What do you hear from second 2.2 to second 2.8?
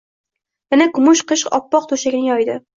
yoydi